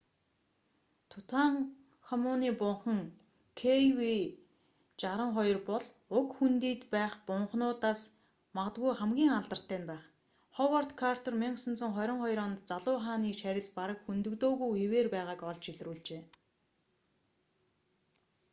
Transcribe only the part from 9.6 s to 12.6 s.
нь байх ховард картер 1922 онд